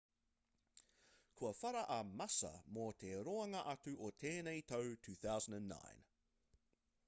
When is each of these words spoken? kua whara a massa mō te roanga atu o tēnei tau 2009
kua 1.41 1.51
whara 1.59 1.83
a 1.97 1.97
massa 2.21 2.51
mō 2.79 2.87
te 3.03 3.11
roanga 3.29 3.61
atu 3.75 3.93
o 4.07 4.09
tēnei 4.25 4.67
tau 4.75 4.89
2009 5.09 6.05